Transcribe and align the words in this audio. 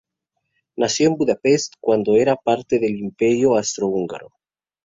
Nació 0.77 1.09
en 1.09 1.15
Budapest 1.15 1.73
cuando 1.79 2.15
era 2.15 2.35
parte 2.35 2.79
del 2.79 2.95
Imperio 2.95 3.55
austrohúngaro. 3.55 4.29